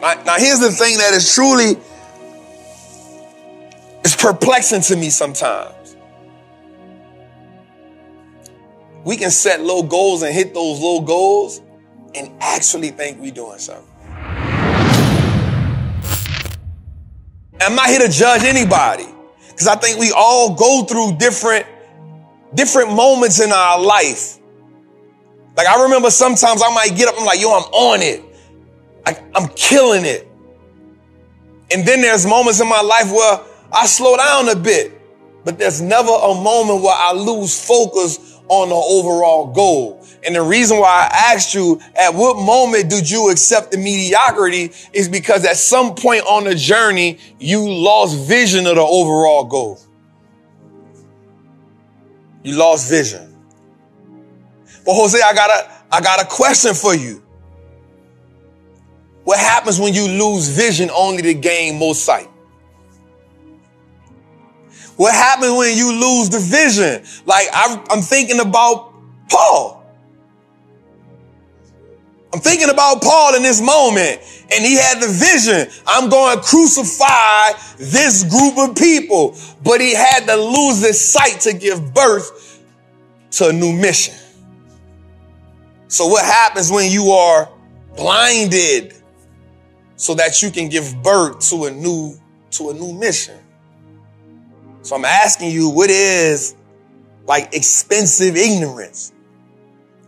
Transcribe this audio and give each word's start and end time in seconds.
Now, 0.00 0.14
now 0.24 0.36
here's 0.38 0.60
the 0.60 0.70
thing 0.70 0.98
that 0.98 1.12
is 1.14 1.34
truly 1.34 1.76
it's 4.04 4.16
perplexing 4.16 4.82
to 4.82 4.96
me 4.96 5.10
sometimes. 5.10 5.96
We 9.04 9.16
can 9.16 9.30
set 9.30 9.60
low 9.60 9.82
goals 9.82 10.22
and 10.22 10.34
hit 10.34 10.54
those 10.54 10.80
low 10.80 11.00
goals 11.00 11.60
and 12.14 12.30
actually 12.40 12.90
think 12.90 13.20
we're 13.20 13.32
doing 13.32 13.58
something. 13.58 13.84
I'm 17.60 17.74
not 17.74 17.88
here 17.88 18.00
to 18.00 18.08
judge 18.08 18.44
anybody 18.44 19.06
because 19.50 19.66
I 19.66 19.74
think 19.76 19.98
we 19.98 20.12
all 20.16 20.54
go 20.54 20.84
through 20.84 21.16
different 21.18 21.66
different 22.54 22.92
moments 22.92 23.40
in 23.40 23.52
our 23.52 23.80
life. 23.80 24.38
Like 25.56 25.66
I 25.66 25.82
remember 25.82 26.10
sometimes 26.10 26.62
I 26.62 26.72
might 26.72 26.96
get 26.96 27.08
up, 27.08 27.16
I'm 27.18 27.26
like, 27.26 27.40
yo, 27.40 27.50
I'm 27.50 27.64
on 27.72 28.00
it. 28.00 28.27
I, 29.06 29.22
I'm 29.34 29.48
killing 29.50 30.04
it. 30.04 30.28
And 31.72 31.86
then 31.86 32.00
there's 32.00 32.26
moments 32.26 32.60
in 32.60 32.68
my 32.68 32.80
life 32.80 33.10
where 33.12 33.40
I 33.72 33.86
slow 33.86 34.16
down 34.16 34.48
a 34.48 34.56
bit, 34.56 34.92
but 35.44 35.58
there's 35.58 35.80
never 35.80 36.10
a 36.10 36.34
moment 36.34 36.82
where 36.82 36.94
I 36.96 37.12
lose 37.12 37.64
focus 37.66 38.38
on 38.48 38.70
the 38.70 38.74
overall 38.74 39.52
goal. 39.52 40.04
And 40.26 40.34
the 40.34 40.42
reason 40.42 40.78
why 40.78 41.08
I 41.10 41.32
asked 41.34 41.54
you, 41.54 41.80
at 41.94 42.14
what 42.14 42.36
moment 42.38 42.90
did 42.90 43.08
you 43.08 43.30
accept 43.30 43.70
the 43.70 43.78
mediocrity 43.78 44.72
is 44.92 45.08
because 45.08 45.44
at 45.44 45.56
some 45.56 45.94
point 45.94 46.24
on 46.24 46.44
the 46.44 46.54
journey, 46.54 47.18
you 47.38 47.70
lost 47.70 48.16
vision 48.26 48.66
of 48.66 48.76
the 48.76 48.82
overall 48.82 49.44
goal. 49.44 49.80
You 52.42 52.56
lost 52.56 52.88
vision. 52.88 53.36
But 54.84 54.94
Jose, 54.94 55.20
I 55.20 55.34
got 55.34 55.50
a, 55.50 55.70
I 55.92 56.00
got 56.00 56.22
a 56.22 56.26
question 56.26 56.74
for 56.74 56.94
you. 56.94 57.22
What 59.28 59.38
happens 59.38 59.78
when 59.78 59.92
you 59.92 60.08
lose 60.08 60.48
vision 60.48 60.88
only 60.88 61.20
to 61.20 61.34
gain 61.34 61.76
more 61.76 61.94
sight? 61.94 62.30
What 64.96 65.12
happens 65.12 65.52
when 65.52 65.76
you 65.76 65.92
lose 65.92 66.30
the 66.30 66.38
vision? 66.38 67.04
Like 67.26 67.46
I, 67.52 67.84
I'm 67.90 68.00
thinking 68.00 68.40
about 68.40 68.94
Paul. 69.28 69.84
I'm 72.32 72.40
thinking 72.40 72.70
about 72.70 73.02
Paul 73.02 73.34
in 73.34 73.42
this 73.42 73.60
moment, 73.60 74.22
and 74.50 74.64
he 74.64 74.76
had 74.76 74.98
the 75.02 75.08
vision. 75.08 75.70
I'm 75.86 76.08
going 76.08 76.38
to 76.38 76.42
crucify 76.42 77.50
this 77.76 78.24
group 78.24 78.56
of 78.56 78.76
people, 78.76 79.36
but 79.62 79.82
he 79.82 79.94
had 79.94 80.20
to 80.20 80.36
lose 80.36 80.80
his 80.80 80.98
sight 80.98 81.40
to 81.40 81.52
give 81.52 81.92
birth 81.92 82.62
to 83.32 83.48
a 83.48 83.52
new 83.52 83.74
mission. 83.74 84.14
So 85.88 86.06
what 86.06 86.24
happens 86.24 86.72
when 86.72 86.90
you 86.90 87.10
are 87.10 87.50
blinded 87.94 88.97
so 89.98 90.14
that 90.14 90.40
you 90.40 90.50
can 90.50 90.70
give 90.70 91.02
birth 91.02 91.40
to 91.50 91.66
a 91.66 91.70
new, 91.70 92.18
to 92.52 92.70
a 92.70 92.72
new 92.72 92.94
mission? 92.94 93.36
So 94.80 94.96
I'm 94.96 95.04
asking 95.04 95.50
you, 95.50 95.68
what 95.68 95.90
is 95.90 96.54
like 97.26 97.52
expensive 97.52 98.36
ignorance? 98.36 99.12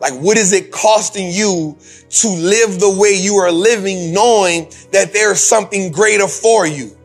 Like, 0.00 0.14
what 0.14 0.38
is 0.38 0.54
it 0.54 0.72
costing 0.72 1.30
you 1.30 1.76
to 2.08 2.28
live 2.28 2.80
the 2.80 2.96
way 2.98 3.10
you 3.12 3.36
are 3.36 3.52
living, 3.52 4.14
knowing 4.14 4.72
that 4.92 5.12
there's 5.12 5.40
something 5.40 5.92
greater 5.92 6.26
for 6.26 6.66
you? 6.66 6.96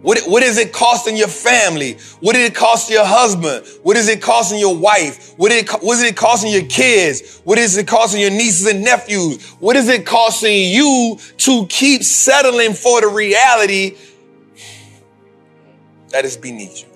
What, 0.00 0.20
what 0.26 0.44
is 0.44 0.58
it 0.58 0.72
costing 0.72 1.16
your 1.16 1.28
family? 1.28 1.98
What 2.20 2.34
did 2.34 2.44
it 2.44 2.54
cost 2.54 2.88
your 2.88 3.04
husband? 3.04 3.66
What 3.82 3.96
is 3.96 4.08
it 4.08 4.22
costing 4.22 4.60
your 4.60 4.76
wife? 4.76 5.34
What, 5.36 5.50
did 5.50 5.64
it, 5.64 5.70
what 5.82 5.94
is 5.94 6.02
it 6.04 6.16
costing 6.16 6.52
your 6.52 6.66
kids? 6.66 7.40
What 7.44 7.58
is 7.58 7.76
it 7.76 7.88
costing 7.88 8.20
your 8.20 8.30
nieces 8.30 8.66
and 8.66 8.84
nephews? 8.84 9.44
What 9.58 9.74
is 9.74 9.88
it 9.88 10.06
costing 10.06 10.70
you 10.70 11.18
to 11.38 11.66
keep 11.66 12.04
settling 12.04 12.74
for 12.74 13.00
the 13.00 13.08
reality 13.08 13.96
that 16.10 16.24
is 16.24 16.36
beneath 16.36 16.82
you? 16.82 16.88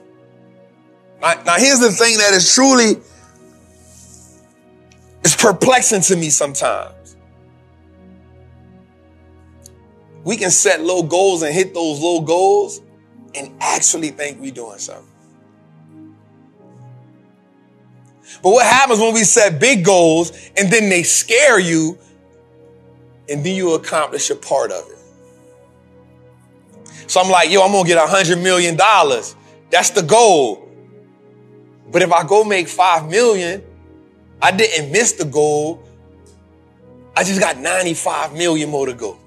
Now, 1.20 1.42
now 1.44 1.56
here's 1.56 1.80
the 1.80 1.90
thing 1.90 2.18
that 2.18 2.32
is 2.34 2.54
truly 2.54 3.02
it's 5.24 5.36
perplexing 5.36 6.02
to 6.02 6.16
me 6.16 6.30
sometimes. 6.30 7.16
We 10.22 10.36
can 10.36 10.52
set 10.52 10.80
low 10.80 11.02
goals 11.02 11.42
and 11.42 11.52
hit 11.52 11.74
those 11.74 11.98
low 11.98 12.20
goals 12.20 12.80
and 13.34 13.50
actually 13.60 14.10
think 14.10 14.40
we're 14.40 14.52
doing 14.52 14.78
something. 14.78 15.08
But 18.42 18.50
what 18.50 18.66
happens 18.66 18.98
when 18.98 19.14
we 19.14 19.24
set 19.24 19.60
big 19.60 19.84
goals 19.84 20.32
and 20.56 20.72
then 20.72 20.88
they 20.88 21.02
scare 21.02 21.58
you 21.58 21.98
and 23.28 23.44
then 23.44 23.54
you 23.54 23.74
accomplish 23.74 24.30
a 24.30 24.36
part 24.36 24.72
of 24.72 24.88
it? 24.90 24.98
So 27.08 27.20
I'm 27.20 27.30
like, 27.30 27.50
yo, 27.50 27.62
I'm 27.62 27.72
gonna 27.72 27.86
get 27.86 27.98
a 27.98 28.06
hundred 28.06 28.38
million 28.38 28.76
dollars. 28.76 29.36
That's 29.70 29.90
the 29.90 30.02
goal. 30.02 30.68
But 31.90 32.02
if 32.02 32.10
I 32.10 32.26
go 32.26 32.42
make 32.42 32.68
five 32.68 33.08
million, 33.08 33.62
I 34.40 34.50
didn't 34.50 34.90
miss 34.90 35.12
the 35.12 35.24
goal. 35.24 35.82
I 37.14 37.22
just 37.24 37.38
got 37.38 37.58
95 37.58 38.32
million 38.32 38.70
more 38.70 38.86
to 38.86 38.94
go. 38.94 39.18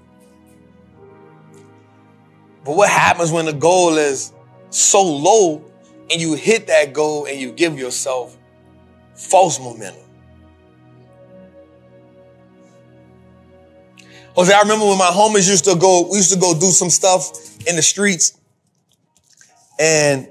But 2.66 2.76
what 2.76 2.90
happens 2.90 3.31
when 3.31 3.46
the 3.46 3.53
goal 3.53 3.98
is 3.98 4.34
so 4.72 5.03
low 5.03 5.64
and 6.09 6.20
you 6.20 6.34
hit 6.34 6.66
that 6.68 6.94
goal 6.94 7.28
and 7.28 7.40
you 7.40 7.52
give 7.52 7.78
yourself 7.78 8.36
false 9.14 9.59
momentum? 9.59 10.02
Jose, 14.36 14.52
I 14.52 14.59
remember 14.62 14.88
when 14.88 14.98
my 14.98 15.06
homies 15.06 15.48
used 15.48 15.66
to 15.66 15.75
go, 15.75 16.09
we 16.09 16.18
used 16.18 16.34
to 16.34 16.40
go 16.40 16.59
do 16.59 16.72
some 16.72 16.90
stuff 16.90 17.31
in 17.68 17.75
the 17.75 17.84
streets. 17.84 18.38
And 19.80 20.28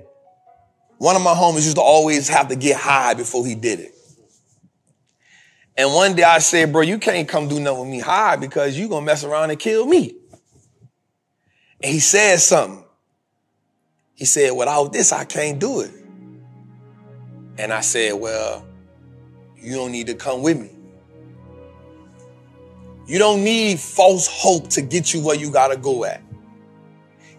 one 0.99 1.15
of 1.17 1.23
my 1.23 1.35
homies 1.35 1.65
used 1.65 1.77
to 1.77 1.83
always 1.83 2.29
have 2.29 2.49
to 2.49 2.57
get 2.57 2.77
high 2.77 3.15
before 3.15 3.47
he 3.47 3.55
did 3.55 3.79
it. 3.79 3.95
And 5.77 5.93
one 5.95 6.17
day 6.17 6.25
I 6.25 6.39
said, 6.41 6.73
bro, 6.73 6.83
you 6.83 6.99
can't 6.99 7.29
come 7.29 7.49
do 7.49 7.61
nothing 7.61 7.81
with 7.81 7.89
me 7.89 8.01
high 8.01 8.37
because 8.37 8.77
you 8.77 8.89
gonna 8.89 9.07
mess 9.07 9.23
around 9.23 9.51
and 9.51 9.59
kill 9.59 9.87
me. 9.87 10.17
And 11.85 11.93
he 11.93 12.01
said 12.01 12.41
something. 12.41 12.83
He 14.15 14.25
said, 14.25 14.53
without 14.53 14.91
this, 14.91 15.13
I 15.13 15.27
can't 15.27 15.59
do 15.59 15.81
it. 15.81 15.91
And 17.59 17.75
I 17.75 17.83
said, 17.83 18.15
well, 18.15 18.67
you 19.59 19.75
don't 19.75 19.93
need 19.93 20.07
to 20.07 20.15
come 20.15 20.41
with 20.41 20.59
me. 20.59 20.71
You 23.07 23.19
don't 23.19 23.45
need 23.45 23.79
false 23.79 24.27
hope 24.27 24.71
to 24.71 24.81
get 24.81 25.13
you 25.13 25.21
where 25.21 25.37
you 25.37 25.51
gotta 25.51 25.77
go 25.77 26.07
at. 26.07 26.23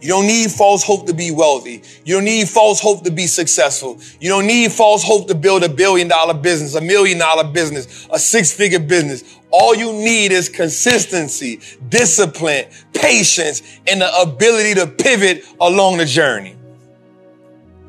You 0.01 0.09
don't 0.09 0.28
need 0.28 0.51
false 0.51 0.83
hope 0.83 1.07
to 1.07 1.13
be 1.13 1.31
wealthy. 1.31 1.81
You 2.03 2.16
don't 2.16 2.25
need 2.25 2.47
false 2.47 2.79
hope 2.79 3.03
to 3.06 3.11
be 3.11 3.28
successful. 3.28 4.00
You 4.19 4.29
don't 4.29 4.45
need 4.45 4.72
false 4.72 5.03
hope 5.03 5.28
to 5.29 5.35
build 5.35 5.63
a 5.63 5.69
billion 5.69 6.07
dollar 6.07 6.33
business, 6.33 6.75
a 6.75 6.81
million 6.81 7.17
dollar 7.17 7.44
business, 7.44 8.07
a 8.11 8.19
six 8.19 8.51
figure 8.51 8.79
business. 8.79 9.23
All 9.51 9.73
you 9.73 9.94
need 9.94 10.31
is 10.31 10.50
consistency, 10.50 11.61
discipline, 11.89 12.66
patience, 12.94 13.61
and 13.88 14.01
the 14.01 14.22
ability 14.22 14.75
to 14.75 14.88
pivot 14.88 15.45
along 15.59 15.97
the 15.97 16.05
journey. 16.05 16.55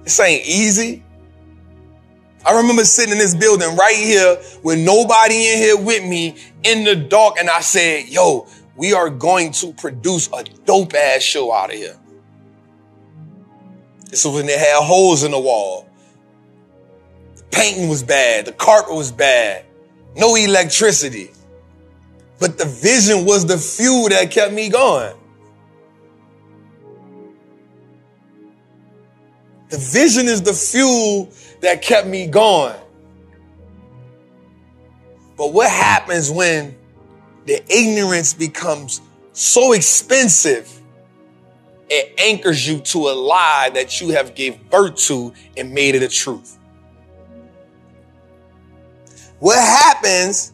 This 0.05 0.21
ain't 0.21 0.47
easy. 0.47 1.03
I 2.47 2.56
remember 2.56 2.84
sitting 2.84 3.11
in 3.11 3.19
this 3.19 3.34
building 3.34 3.75
right 3.75 3.97
here 3.97 4.39
with 4.62 4.78
nobody 4.78 5.34
in 5.34 5.59
here 5.59 5.77
with 5.77 6.05
me 6.05 6.37
in 6.62 6.84
the 6.84 6.95
dark, 6.95 7.39
and 7.41 7.50
I 7.50 7.61
said, 7.61 8.09
yo, 8.09 8.47
we 8.76 8.92
are 8.92 9.09
going 9.09 9.53
to 9.53 9.72
produce 9.72 10.28
a 10.32 10.44
dope 10.64 10.94
ass 10.94 11.22
show 11.22 11.53
out 11.53 11.70
of 11.70 11.76
here. 11.76 11.98
This 14.10 14.25
was 14.25 14.34
when 14.34 14.47
they 14.47 14.59
had 14.59 14.82
holes 14.82 15.25
in 15.25 15.31
the 15.31 15.41
wall. 15.41 15.88
The 17.36 17.42
painting 17.50 17.88
was 17.88 18.03
bad. 18.03 18.44
The 18.44 18.53
carpet 18.53 18.94
was 18.94 19.10
bad. 19.10 19.65
No 20.15 20.34
electricity. 20.36 21.31
But 22.38 22.59
the 22.59 22.66
vision 22.66 23.25
was 23.25 23.47
the 23.47 23.59
fuel 23.59 24.09
that 24.10 24.31
kept 24.31 24.53
me 24.53 24.69
going. 24.69 25.16
The 29.71 29.78
vision 29.78 30.27
is 30.27 30.42
the 30.42 30.53
fuel 30.53 31.30
that 31.60 31.83
kept 31.83 32.06
me 32.06 32.27
going. 32.27 32.77
But 35.36 35.53
what 35.53 35.71
happens 35.71 36.30
when 36.30 36.77
the 37.47 37.63
ignorance 37.72 38.34
becomes 38.34 39.01
so 39.33 39.72
expensive, 39.72 40.71
it 41.89 42.15
anchors 42.19 42.66
you 42.66 42.81
to 42.81 43.09
a 43.09 43.15
lie 43.15 43.71
that 43.75 44.01
you 44.01 44.10
have 44.10 44.34
gave 44.34 44.71
birth 44.71 44.97
to 44.97 45.33
and 45.57 45.72
made 45.72 45.95
it 45.95 46.03
a 46.03 46.09
truth. 46.09 46.59
What 49.39 49.59
happens, 49.59 50.53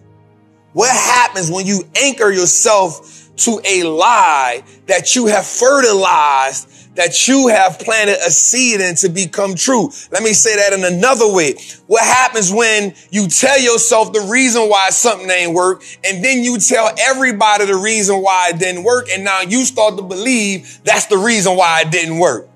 what 0.72 0.90
happens 0.90 1.50
when 1.50 1.66
you 1.66 1.84
anchor 1.96 2.30
yourself 2.30 3.30
to 3.36 3.60
a 3.64 3.84
lie 3.84 4.62
that 4.86 5.14
you 5.14 5.26
have 5.26 5.46
fertilized 5.46 6.68
that 6.94 7.26
you 7.26 7.48
have 7.48 7.78
planted 7.78 8.18
a 8.24 8.30
seed 8.30 8.80
in 8.80 8.94
to 8.96 9.08
become 9.08 9.54
true. 9.54 9.90
Let 10.10 10.22
me 10.22 10.32
say 10.32 10.56
that 10.56 10.72
in 10.72 10.84
another 10.84 11.30
way. 11.32 11.54
What 11.86 12.04
happens 12.04 12.52
when 12.52 12.94
you 13.10 13.28
tell 13.28 13.58
yourself 13.58 14.12
the 14.12 14.20
reason 14.20 14.68
why 14.68 14.90
something 14.90 15.30
ain't 15.30 15.54
work 15.54 15.82
and 16.04 16.24
then 16.24 16.42
you 16.42 16.58
tell 16.58 16.90
everybody 16.98 17.66
the 17.66 17.76
reason 17.76 18.16
why 18.22 18.50
it 18.50 18.58
didn't 18.58 18.84
work 18.84 19.08
and 19.10 19.24
now 19.24 19.40
you 19.40 19.64
start 19.64 19.96
to 19.96 20.02
believe 20.02 20.80
that's 20.84 21.06
the 21.06 21.18
reason 21.18 21.56
why 21.56 21.82
it 21.82 21.90
didn't 21.90 22.18
work 22.18 22.48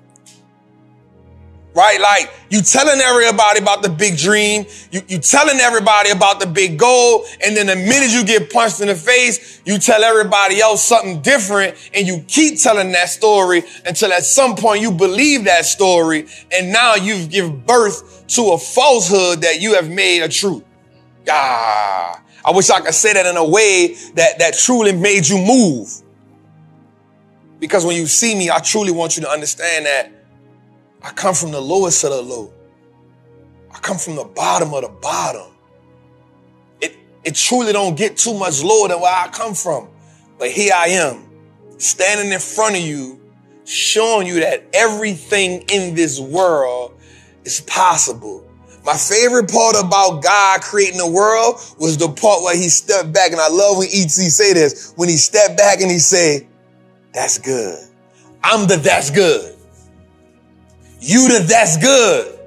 right? 1.77 2.01
Like 2.01 2.33
you 2.49 2.61
telling 2.61 2.99
everybody 2.99 3.59
about 3.59 3.83
the 3.83 3.89
big 3.89 4.17
dream, 4.17 4.65
you, 4.91 5.01
you 5.07 5.19
telling 5.19 5.59
everybody 5.59 6.09
about 6.09 6.39
the 6.39 6.47
big 6.47 6.79
goal, 6.79 7.23
and 7.45 7.55
then 7.55 7.67
the 7.67 7.75
minute 7.75 8.09
you 8.09 8.25
get 8.25 8.51
punched 8.51 8.81
in 8.81 8.87
the 8.87 8.95
face, 8.95 9.61
you 9.63 9.77
tell 9.77 10.03
everybody 10.03 10.59
else 10.59 10.83
something 10.83 11.21
different, 11.21 11.77
and 11.93 12.07
you 12.07 12.25
keep 12.27 12.59
telling 12.59 12.91
that 12.93 13.09
story 13.09 13.61
until 13.85 14.11
at 14.11 14.23
some 14.23 14.55
point 14.55 14.81
you 14.81 14.91
believe 14.91 15.43
that 15.43 15.65
story, 15.65 16.25
and 16.51 16.73
now 16.73 16.95
you've 16.95 17.29
given 17.29 17.61
birth 17.61 18.25
to 18.27 18.53
a 18.53 18.57
falsehood 18.57 19.41
that 19.41 19.61
you 19.61 19.75
have 19.75 19.87
made 19.87 20.23
a 20.23 20.27
truth. 20.27 20.63
Ah, 21.29 22.23
I 22.43 22.51
wish 22.51 22.71
I 22.71 22.79
could 22.79 22.95
say 22.95 23.13
that 23.13 23.27
in 23.27 23.37
a 23.37 23.47
way 23.47 23.95
that, 24.15 24.39
that 24.39 24.55
truly 24.57 24.93
made 24.93 25.27
you 25.27 25.37
move. 25.37 25.89
Because 27.59 27.85
when 27.85 27.95
you 27.95 28.07
see 28.07 28.33
me, 28.35 28.49
I 28.49 28.59
truly 28.59 28.91
want 28.91 29.15
you 29.15 29.23
to 29.23 29.29
understand 29.29 29.85
that 29.85 30.16
I 31.01 31.11
come 31.11 31.35
from 31.35 31.51
the 31.51 31.61
lowest 31.61 32.03
of 32.03 32.11
the 32.11 32.21
low. 32.21 32.51
I 33.73 33.79
come 33.79 33.97
from 33.97 34.15
the 34.15 34.23
bottom 34.23 34.73
of 34.73 34.81
the 34.81 34.89
bottom. 34.89 35.51
It, 36.81 36.97
it 37.23 37.35
truly 37.35 37.73
don't 37.73 37.95
get 37.95 38.17
too 38.17 38.33
much 38.33 38.63
lower 38.63 38.87
than 38.87 38.99
where 38.99 39.13
I 39.13 39.27
come 39.29 39.53
from. 39.53 39.89
But 40.39 40.51
here 40.51 40.73
I 40.75 40.87
am, 40.89 41.23
standing 41.77 42.31
in 42.31 42.39
front 42.39 42.75
of 42.75 42.81
you, 42.81 43.19
showing 43.65 44.27
you 44.27 44.39
that 44.39 44.65
everything 44.73 45.63
in 45.69 45.95
this 45.95 46.19
world 46.19 46.99
is 47.43 47.61
possible. 47.61 48.43
My 48.85 48.95
favorite 48.95 49.51
part 49.51 49.75
about 49.77 50.23
God 50.23 50.61
creating 50.61 50.97
the 50.97 51.11
world 51.11 51.55
was 51.77 51.97
the 51.97 52.07
part 52.07 52.41
where 52.41 52.55
he 52.55 52.69
stepped 52.69 53.11
back. 53.11 53.31
And 53.31 53.41
I 53.41 53.49
love 53.49 53.77
when 53.77 53.87
E.T. 53.87 54.07
say 54.07 54.53
this, 54.53 54.93
when 54.95 55.09
he 55.09 55.17
stepped 55.17 55.57
back 55.57 55.81
and 55.81 55.91
he 55.91 55.99
said, 55.99 56.47
that's 57.13 57.37
good. 57.37 57.85
I'm 58.43 58.65
the 58.67 58.77
that's 58.77 59.09
good. 59.09 59.56
You 60.99 61.27
the 61.27 61.45
that's 61.47 61.77
good. 61.77 62.37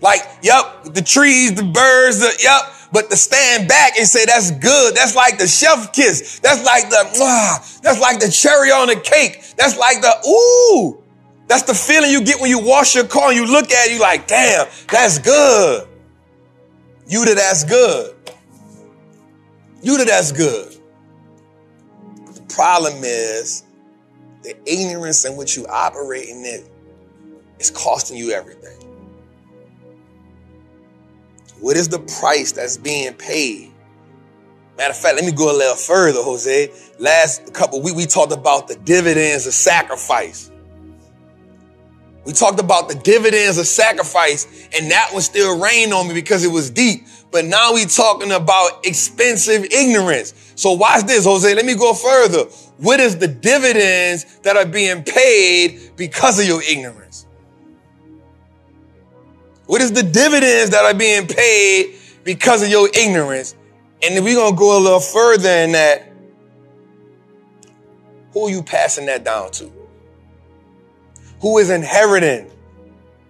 Like, 0.00 0.20
yep, 0.42 0.84
the 0.84 1.02
trees, 1.02 1.54
the 1.54 1.64
birds, 1.64 2.20
the, 2.20 2.32
yep, 2.40 2.72
but 2.92 3.10
to 3.10 3.16
stand 3.16 3.68
back 3.68 3.98
and 3.98 4.06
say 4.06 4.24
that's 4.24 4.52
good, 4.52 4.94
that's 4.94 5.14
like 5.16 5.38
the 5.38 5.46
chef 5.46 5.92
kiss. 5.92 6.38
That's 6.38 6.64
like 6.64 6.88
the, 6.88 7.04
mwah, 7.16 7.80
that's 7.80 8.00
like 8.00 8.20
the 8.20 8.30
cherry 8.30 8.70
on 8.70 8.88
the 8.88 8.96
cake. 8.96 9.42
That's 9.56 9.76
like 9.76 10.00
the, 10.00 10.28
ooh, 10.28 11.02
that's 11.48 11.64
the 11.64 11.74
feeling 11.74 12.10
you 12.10 12.22
get 12.22 12.40
when 12.40 12.50
you 12.50 12.60
wash 12.60 12.94
your 12.94 13.06
car 13.06 13.30
and 13.30 13.36
you 13.36 13.46
look 13.46 13.72
at 13.72 13.88
it, 13.88 13.94
you 13.94 14.00
like, 14.00 14.26
damn, 14.28 14.68
that's 14.90 15.18
good. 15.18 15.88
You 17.08 17.24
that 17.24 17.36
that's 17.36 17.64
good. 17.64 18.14
You 19.82 19.96
that 19.98 20.06
that's 20.06 20.30
good. 20.30 20.76
The 22.34 22.54
problem 22.54 23.02
is 23.02 23.64
the 24.42 24.54
ignorance 24.70 25.24
in 25.24 25.36
which 25.36 25.56
you 25.56 25.66
operate 25.66 26.28
in 26.28 26.44
it 26.44 26.70
it's 27.58 27.70
costing 27.70 28.16
you 28.16 28.32
everything. 28.32 28.78
What 31.60 31.76
is 31.76 31.88
the 31.88 31.98
price 31.98 32.52
that's 32.52 32.76
being 32.76 33.14
paid? 33.14 33.72
Matter 34.76 34.92
of 34.92 34.96
fact, 34.96 35.16
let 35.16 35.24
me 35.24 35.32
go 35.32 35.50
a 35.50 35.56
little 35.56 35.74
further, 35.74 36.22
Jose. 36.22 36.70
Last 37.00 37.52
couple 37.52 37.82
weeks, 37.82 37.96
we 37.96 38.06
talked 38.06 38.32
about 38.32 38.68
the 38.68 38.76
dividends 38.76 39.46
of 39.46 39.52
sacrifice. 39.52 40.52
We 42.24 42.32
talked 42.32 42.60
about 42.60 42.88
the 42.88 42.94
dividends 42.94 43.58
of 43.58 43.66
sacrifice, 43.66 44.68
and 44.78 44.90
that 44.90 45.10
one 45.12 45.22
still 45.22 45.58
rained 45.58 45.92
on 45.92 46.06
me 46.06 46.14
because 46.14 46.44
it 46.44 46.52
was 46.52 46.70
deep. 46.70 47.06
But 47.32 47.46
now 47.46 47.74
we 47.74 47.86
talking 47.86 48.32
about 48.32 48.86
expensive 48.86 49.64
ignorance. 49.64 50.34
So 50.54 50.72
watch 50.72 51.04
this, 51.06 51.24
Jose. 51.24 51.54
Let 51.54 51.64
me 51.64 51.74
go 51.74 51.94
further. 51.94 52.44
What 52.76 53.00
is 53.00 53.18
the 53.18 53.28
dividends 53.28 54.40
that 54.40 54.56
are 54.56 54.66
being 54.66 55.02
paid 55.02 55.92
because 55.96 56.38
of 56.38 56.46
your 56.46 56.62
ignorance? 56.62 57.26
What 59.68 59.82
is 59.82 59.92
the 59.92 60.02
dividends 60.02 60.70
that 60.70 60.82
are 60.82 60.94
being 60.94 61.26
paid 61.26 61.96
because 62.24 62.62
of 62.62 62.70
your 62.70 62.88
ignorance? 62.94 63.54
And 64.02 64.14
if 64.14 64.24
we're 64.24 64.34
going 64.34 64.54
to 64.54 64.58
go 64.58 64.78
a 64.78 64.80
little 64.80 64.98
further 64.98 65.50
in 65.50 65.72
that, 65.72 66.10
who 68.32 68.46
are 68.46 68.50
you 68.50 68.62
passing 68.62 69.04
that 69.06 69.24
down 69.24 69.50
to? 69.52 69.70
Who 71.42 71.58
is 71.58 71.68
inheriting 71.68 72.50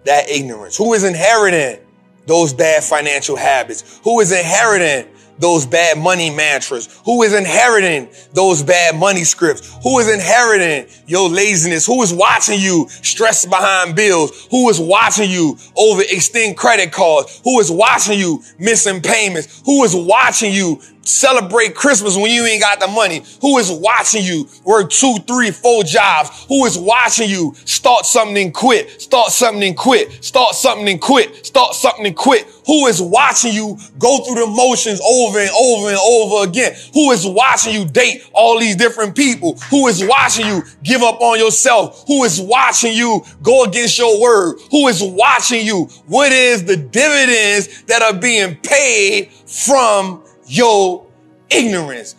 that 0.05 0.29
ignorance? 0.29 0.77
Who 0.77 0.93
is 0.93 1.03
inheriting 1.03 1.85
those 2.25 2.53
bad 2.53 2.85
financial 2.85 3.35
habits? 3.35 3.99
Who 4.05 4.21
is 4.21 4.31
inheriting 4.31 5.11
those 5.39 5.65
bad 5.65 5.97
money 5.97 6.29
mantras? 6.29 6.99
Who 7.05 7.23
is 7.23 7.33
inheriting 7.33 8.09
those 8.33 8.61
bad 8.61 8.95
money 8.95 9.23
scripts? 9.23 9.75
Who 9.83 9.99
is 9.99 10.09
inheriting 10.09 10.91
your 11.07 11.29
laziness? 11.29 11.85
Who 11.85 12.01
is 12.03 12.13
watching 12.13 12.59
you 12.59 12.87
stress 12.89 13.45
behind 13.45 13.95
bills? 13.95 14.47
Who 14.51 14.69
is 14.69 14.79
watching 14.79 15.29
you 15.29 15.55
overextend 15.77 16.55
credit 16.57 16.91
cards? 16.91 17.41
Who 17.43 17.59
is 17.59 17.71
watching 17.71 18.19
you 18.19 18.43
missing 18.59 19.01
payments? 19.01 19.61
Who 19.65 19.83
is 19.83 19.95
watching 19.95 20.53
you 20.53 20.81
celebrate 21.03 21.75
Christmas 21.75 22.15
when 22.15 22.31
you 22.31 22.45
ain't 22.45 22.61
got 22.61 22.79
the 22.79 22.87
money? 22.87 23.23
Who 23.41 23.57
is 23.57 23.71
watching 23.71 24.23
you 24.23 24.47
work 24.63 24.89
two, 24.89 25.17
three, 25.27 25.51
four 25.51 25.83
jobs? 25.83 26.45
Who 26.47 26.65
is 26.65 26.77
watching 26.77 27.29
you 27.29 27.55
start 27.65 28.05
something 28.05 28.37
and 28.37 28.53
quit, 28.53 29.01
start 29.01 29.31
something 29.31 29.63
and 29.63 29.77
quit, 29.77 30.23
start 30.23 30.55
something 30.55 30.87
and 30.87 31.01
quit, 31.01 31.45
start 31.45 31.73
something 31.75 32.05
and 32.05 32.15
quit? 32.15 32.47
Who 32.65 32.85
is 32.87 33.01
watching 33.01 33.53
you 33.53 33.77
go 33.97 34.23
through 34.23 34.45
the 34.45 34.47
motions 34.47 35.01
over 35.01 35.39
and 35.39 35.49
over 35.49 35.89
and 35.89 35.97
over 35.97 36.47
again? 36.47 36.75
Who 36.93 37.11
is 37.11 37.25
watching 37.25 37.73
you 37.73 37.85
date 37.85 38.29
all 38.33 38.59
these 38.59 38.75
different 38.75 39.15
people? 39.15 39.57
Who 39.71 39.87
is 39.87 40.05
watching 40.05 40.45
you 40.45 40.63
give 40.83 41.01
up 41.01 41.19
on 41.21 41.39
yourself? 41.39 42.03
Who 42.07 42.23
is 42.23 42.39
watching 42.39 42.93
you 42.93 43.23
go 43.41 43.63
against 43.63 43.97
your 43.97 44.21
word? 44.21 44.59
Who 44.71 44.87
is 44.87 45.01
watching 45.01 45.65
you? 45.65 45.85
What 46.05 46.31
is 46.31 46.65
the 46.65 46.77
dividends 46.77 47.83
that 47.83 48.01
are 48.01 48.13
being 48.13 48.55
paid 48.57 49.31
from 49.31 50.23
your 50.49 51.05
ignorance. 51.51 52.15